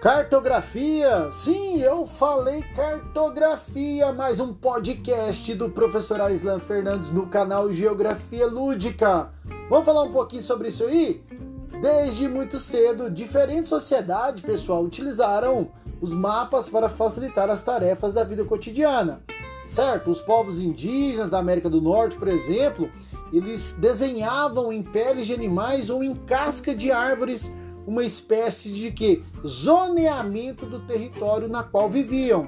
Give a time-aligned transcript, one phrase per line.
[0.00, 8.46] Cartografia, sim, eu falei cartografia, mais um podcast do professor Aislan Fernandes no canal Geografia
[8.46, 9.32] Lúdica.
[9.68, 11.20] Vamos falar um pouquinho sobre isso aí?
[11.82, 18.44] Desde muito cedo, diferentes sociedades, pessoal, utilizaram os mapas para facilitar as tarefas da vida
[18.44, 19.24] cotidiana.
[19.66, 20.12] Certo?
[20.12, 22.88] Os povos indígenas da América do Norte, por exemplo,
[23.32, 27.52] eles desenhavam em peles de animais ou em casca de árvores
[27.88, 32.46] uma espécie de que zoneamento do território na qual viviam,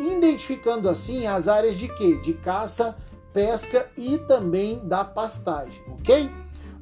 [0.00, 2.96] identificando assim as áreas de que de caça,
[3.32, 6.28] pesca e também da pastagem, ok?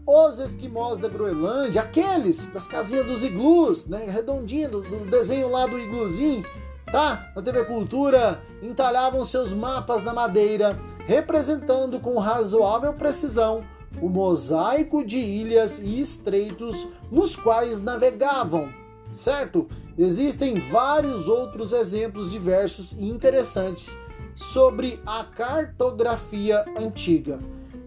[0.07, 5.67] Os esquimós da Groenlândia, aqueles das casinhas dos iglus, né, redondinho, do, do desenho lá
[5.67, 6.43] do igluzinho,
[6.91, 7.31] tá?
[7.37, 13.63] Na TV Cultura, entalhavam seus mapas na madeira, representando com razoável precisão
[14.01, 18.69] o mosaico de ilhas e estreitos nos quais navegavam,
[19.13, 19.67] certo?
[19.97, 23.99] Existem vários outros exemplos diversos e interessantes
[24.37, 27.41] sobre a cartografia antiga.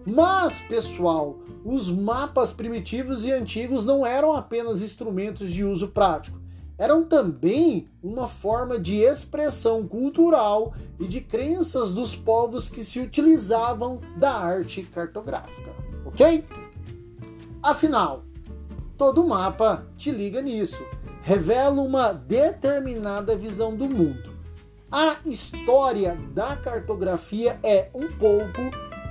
[0.04, 6.40] Mas, pessoal, os mapas primitivos e antigos não eram apenas instrumentos de uso prático,
[6.76, 14.00] eram também uma forma de expressão cultural e de crenças dos povos que se utilizavam
[14.16, 16.44] da arte cartográfica ok?
[17.62, 18.24] Afinal,
[18.96, 20.84] todo mapa te liga nisso,
[21.22, 24.32] revela uma determinada visão do mundo.
[24.90, 28.60] A história da cartografia é um pouco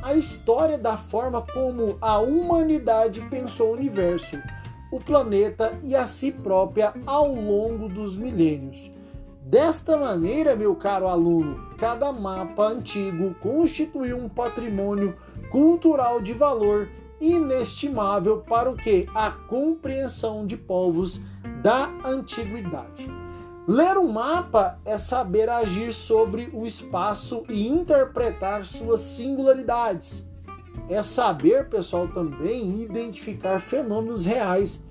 [0.03, 4.37] a história da forma como a humanidade pensou o universo,
[4.91, 8.91] o planeta e a si própria ao longo dos milênios.
[9.43, 15.15] Desta maneira, meu caro aluno, cada mapa antigo constituiu um patrimônio
[15.51, 19.07] cultural de valor inestimável para o que?
[19.13, 21.21] A compreensão de povos
[21.61, 23.09] da antiguidade.
[23.67, 30.25] Ler um mapa é saber agir sobre o espaço e interpretar suas singularidades.
[30.89, 34.83] É saber, pessoal, também identificar fenômenos reais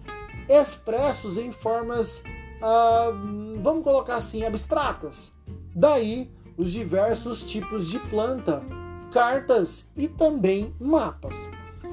[0.48, 2.22] expressos em formas,
[2.62, 3.12] ah,
[3.60, 5.32] vamos colocar assim, abstratas.
[5.74, 8.62] Daí os diversos tipos de planta,
[9.10, 11.36] cartas e também mapas.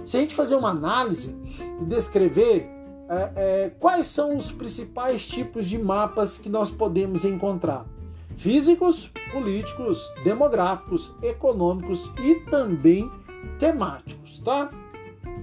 [0.05, 1.35] Se a gente fazer uma análise
[1.81, 2.69] e descrever
[3.09, 7.85] é, é, quais são os principais tipos de mapas que nós podemos encontrar:
[8.35, 13.09] físicos, políticos, demográficos, econômicos e também
[13.59, 14.69] temáticos, tá?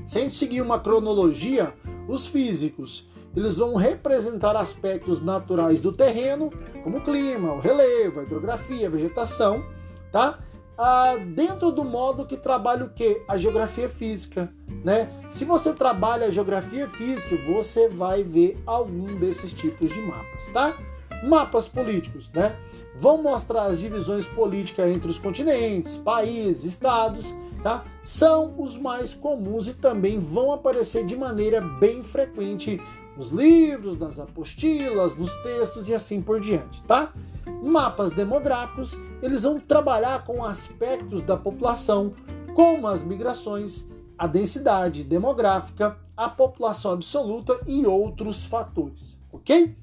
[0.07, 1.75] Se a gente seguir uma cronologia,
[2.07, 6.53] os físicos eles vão representar aspectos naturais do terreno,
[6.85, 9.65] como o clima, o relevo, a hidrografia, a vegetação,
[10.13, 10.39] tá?
[10.77, 13.23] Ah, dentro do modo que trabalha o que?
[13.29, 14.53] A geografia física,
[14.85, 15.09] né?
[15.31, 20.77] Se você trabalha a geografia física, você vai ver algum desses tipos de mapas, tá?
[21.23, 22.57] Mapas políticos, né?
[22.97, 27.33] Vão mostrar as divisões políticas entre os continentes, países, estados,
[27.63, 27.85] tá?
[28.03, 32.81] São os mais comuns e também vão aparecer de maneira bem frequente
[33.17, 37.13] nos livros, nas apostilas, nos textos e assim por diante, tá?
[37.63, 42.13] Mapas demográficos, eles vão trabalhar com aspectos da população,
[42.55, 43.87] como as migrações,
[44.19, 49.77] a densidade demográfica, a população absoluta e outros fatores, ok?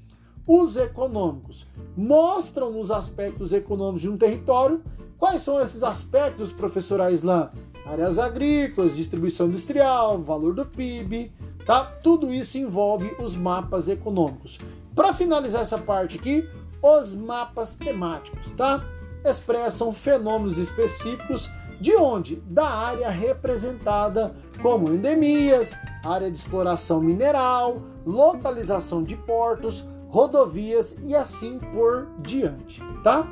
[0.46, 1.66] Os econômicos
[1.96, 4.82] mostram os aspectos econômicos de um território.
[5.18, 7.50] Quais são esses aspectos, professor Aislan?
[7.86, 11.32] Áreas agrícolas, distribuição industrial, valor do PIB,
[11.64, 11.84] tá?
[12.02, 14.58] Tudo isso envolve os mapas econômicos.
[14.94, 16.48] Para finalizar essa parte aqui,
[16.82, 18.84] os mapas temáticos, tá?
[19.24, 21.48] Expressam fenômenos específicos
[21.80, 22.36] de onde?
[22.46, 31.58] Da área representada como endemias, área de exploração mineral, localização de portos, rodovias e assim
[31.58, 33.26] por diante, tá?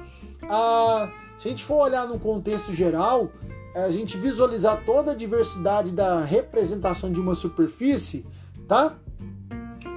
[0.48, 1.08] Ah,
[1.38, 3.31] se a gente for olhar no contexto geral,
[3.75, 8.26] a gente visualizar toda a diversidade da representação de uma superfície,
[8.67, 8.96] tá?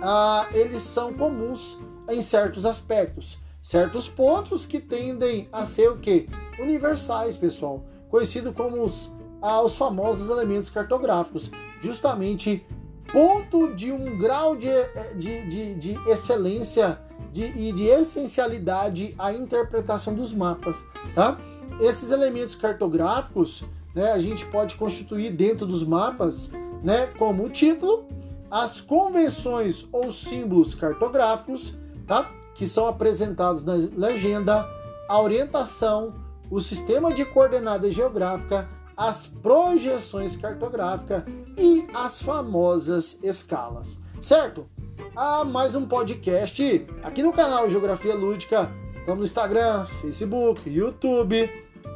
[0.02, 1.80] Ah, eles são comuns
[2.10, 6.28] em certos aspectos certos pontos que tendem a ser o que?
[6.60, 7.86] Universais, pessoal.
[8.10, 9.10] Conhecido como os,
[9.42, 11.50] ah, os famosos elementos cartográficos.
[11.82, 12.66] Justamente
[13.12, 14.68] ponto de um grau de,
[15.16, 17.00] de, de, de excelência
[17.32, 20.84] de, e de essencialidade à interpretação dos mapas,
[21.16, 21.38] tá?
[21.80, 23.64] Esses elementos cartográficos,
[23.94, 26.50] né, a gente pode constituir dentro dos mapas,
[26.84, 28.06] né, como o título,
[28.50, 31.76] as convenções ou símbolos cartográficos,
[32.06, 32.30] tá?
[32.54, 34.70] que são apresentados na legenda,
[35.10, 36.14] a orientação,
[36.52, 41.24] o sistema de coordenada geográfica, as projeções cartográficas
[41.58, 44.68] e as famosas escalas, certo?
[45.16, 48.72] a mais um podcast aqui no canal Geografia Lúdica.
[49.04, 51.50] Estamos no Instagram, Facebook, YouTube,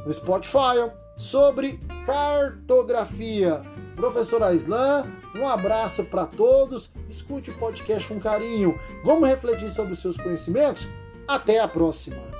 [0.04, 3.62] no Spotify sobre cartografia.
[3.96, 6.90] Professor Aislan, um abraço para todos.
[7.08, 8.78] Escute o podcast com carinho.
[9.02, 10.86] Vamos refletir sobre os seus conhecimentos?
[11.26, 12.37] Até a próxima!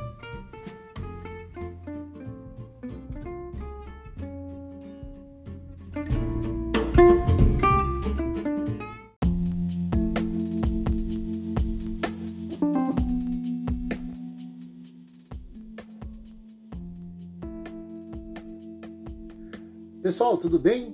[20.18, 20.90] Pessoal, tudo bem?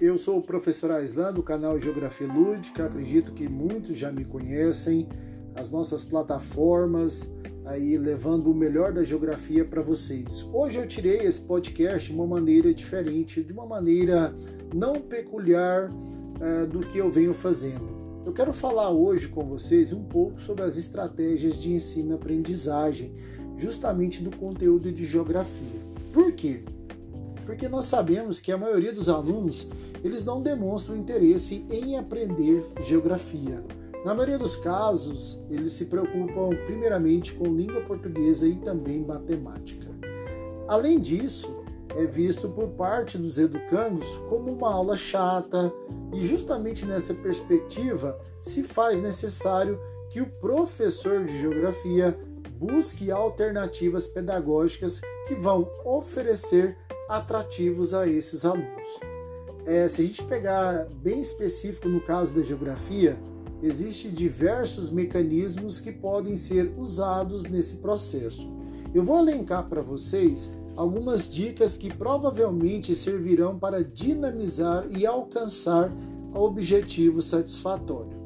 [0.00, 2.86] Eu sou o professor Aislan do canal Geografia Lúdica.
[2.86, 5.06] Acredito que muitos já me conhecem.
[5.54, 7.30] As nossas plataformas
[7.66, 10.48] aí levando o melhor da geografia para vocês.
[10.54, 14.34] Hoje eu tirei esse podcast de uma maneira diferente, de uma maneira
[14.74, 18.22] não peculiar uh, do que eu venho fazendo.
[18.24, 23.12] Eu quero falar hoje com vocês um pouco sobre as estratégias de ensino-aprendizagem,
[23.58, 25.92] justamente do conteúdo de geografia.
[26.10, 26.64] Por quê?
[27.42, 29.68] Porque nós sabemos que a maioria dos alunos
[30.02, 33.64] eles não demonstram interesse em aprender geografia.
[34.04, 39.86] Na maioria dos casos, eles se preocupam primeiramente com língua portuguesa e também matemática.
[40.66, 41.62] Além disso,
[41.96, 45.72] é visto por parte dos educandos como uma aula chata,
[46.12, 49.78] e justamente nessa perspectiva se faz necessário
[50.10, 52.18] que o professor de geografia
[52.58, 56.76] busque alternativas pedagógicas que vão oferecer
[57.08, 59.00] atrativos a esses alunos.
[59.64, 63.16] É, se a gente pegar bem específico no caso da geografia,
[63.62, 68.52] existem diversos mecanismos que podem ser usados nesse processo.
[68.92, 75.92] Eu vou elencar para vocês algumas dicas que provavelmente servirão para dinamizar e alcançar
[76.34, 78.20] objetivo satisfatório.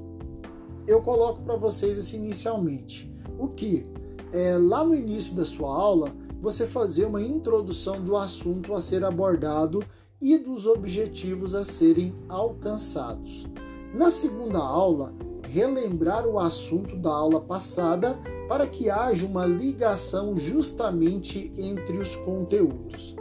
[0.86, 3.12] Eu coloco para vocês assim inicialmente.
[3.38, 3.86] O que?
[4.32, 9.04] É, lá no início da sua aula, você fazer uma introdução do assunto a ser
[9.04, 9.84] abordado
[10.20, 13.46] e dos objetivos a serem alcançados.
[13.94, 18.18] Na segunda aula, relembrar o assunto da aula passada
[18.48, 23.16] para que haja uma ligação justamente entre os conteúdos.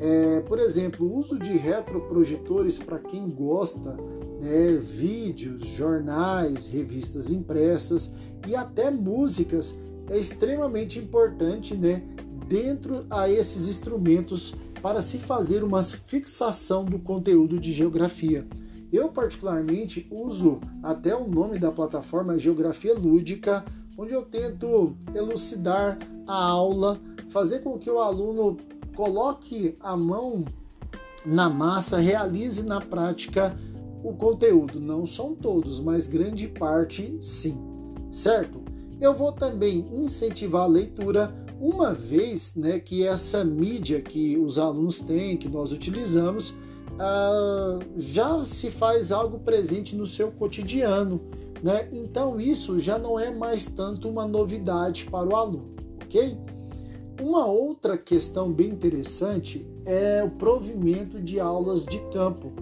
[0.00, 3.96] É, por exemplo, o uso de retroprojetores para quem gosta,
[4.40, 8.14] né, vídeos, jornais, revistas impressas
[8.46, 9.78] e até músicas
[10.08, 12.02] é extremamente importante né,
[12.48, 18.46] dentro a esses instrumentos para se fazer uma fixação do conteúdo de geografia.
[18.90, 23.64] Eu particularmente uso até o nome da plataforma Geografia Lúdica,
[23.98, 26.98] onde eu tento elucidar a aula,
[27.28, 28.56] fazer com que o aluno
[28.96, 30.44] coloque a mão
[31.26, 33.54] na massa, realize na prática
[34.02, 34.80] o conteúdo.
[34.80, 37.58] Não são todos, mas grande parte sim,
[38.10, 38.62] certo?
[39.00, 45.00] Eu vou também incentivar a leitura uma vez né, que essa mídia que os alunos
[45.00, 51.20] têm, que nós utilizamos, uh, já se faz algo presente no seu cotidiano.
[51.62, 51.88] Né?
[51.92, 55.74] Então isso já não é mais tanto uma novidade para o aluno,
[56.04, 56.38] ok?
[57.20, 62.52] Uma outra questão bem interessante é o provimento de aulas de campo,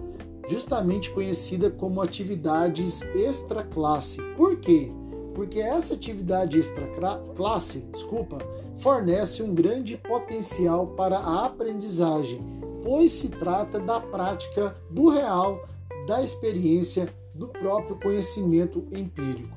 [0.49, 4.19] justamente conhecida como atividades extra classe.
[4.35, 4.91] Por quê?
[5.37, 6.87] Porque essa atividade extra
[7.35, 8.39] classe, desculpa,
[8.79, 12.41] fornece um grande potencial para a aprendizagem,
[12.83, 15.63] pois se trata da prática do real,
[16.07, 19.55] da experiência, do próprio conhecimento empírico.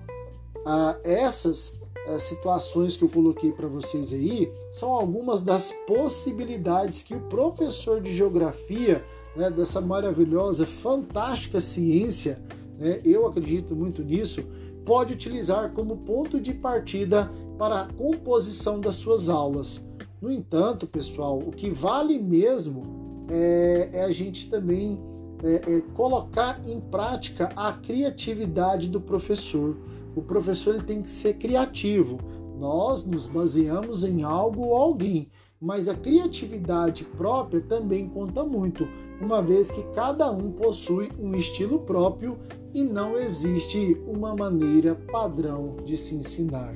[0.67, 7.15] Ah, essas ah, situações que eu coloquei para vocês aí são algumas das possibilidades que
[7.15, 9.03] o professor de geografia,
[9.35, 12.39] né, dessa maravilhosa, fantástica ciência,
[12.79, 14.45] né, eu acredito muito nisso,
[14.91, 19.87] pode utilizar como ponto de partida para a composição das suas aulas.
[20.21, 25.01] No entanto, pessoal, o que vale mesmo é, é a gente também
[25.45, 29.77] é, é colocar em prática a criatividade do professor.
[30.17, 32.19] O professor ele tem que ser criativo.
[32.59, 35.31] Nós nos baseamos em algo ou alguém,
[35.61, 38.89] mas a criatividade própria também conta muito,
[39.21, 42.41] uma vez que cada um possui um estilo próprio
[42.75, 46.75] e não existe uma maneira padrão de se ensinar